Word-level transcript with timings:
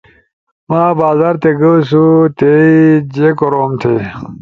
مہ 0.69 0.81
بازار 0.99 1.33
تھی 1.41 1.51
گؤ 1.59 1.77
سو، 1.89 2.03
تھی 2.37 2.53
جھی 3.13 3.29
کوروم 3.39 3.71
تھے؟ 3.81 3.95